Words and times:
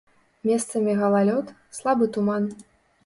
Месцамі 0.49 0.95
галалёд, 1.01 1.53
слабы 1.81 2.11
туман. 2.17 2.43